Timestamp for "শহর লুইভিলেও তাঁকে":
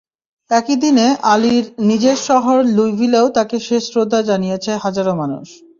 2.27-3.57